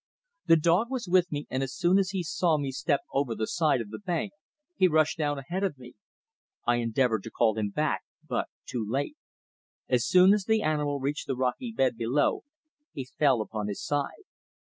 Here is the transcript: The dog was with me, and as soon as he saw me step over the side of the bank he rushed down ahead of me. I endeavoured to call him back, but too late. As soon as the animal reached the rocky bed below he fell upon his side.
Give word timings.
The 0.47 0.55
dog 0.55 0.89
was 0.89 1.07
with 1.07 1.31
me, 1.31 1.45
and 1.51 1.61
as 1.61 1.75
soon 1.75 1.99
as 1.99 2.09
he 2.09 2.23
saw 2.23 2.57
me 2.57 2.71
step 2.71 3.01
over 3.13 3.35
the 3.35 3.45
side 3.45 3.81
of 3.81 3.91
the 3.91 3.99
bank 3.99 4.33
he 4.75 4.87
rushed 4.87 5.19
down 5.19 5.37
ahead 5.37 5.63
of 5.63 5.77
me. 5.77 5.93
I 6.65 6.77
endeavoured 6.77 7.21
to 7.21 7.29
call 7.29 7.55
him 7.55 7.69
back, 7.69 8.01
but 8.27 8.47
too 8.65 8.83
late. 8.83 9.15
As 9.87 10.03
soon 10.03 10.33
as 10.33 10.45
the 10.45 10.63
animal 10.63 10.99
reached 10.99 11.27
the 11.27 11.35
rocky 11.37 11.71
bed 11.71 11.97
below 11.97 12.41
he 12.93 13.05
fell 13.05 13.41
upon 13.41 13.67
his 13.67 13.83
side. 13.85 14.23